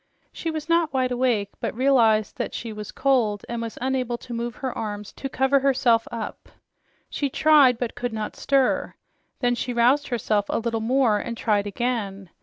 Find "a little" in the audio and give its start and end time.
10.49-10.81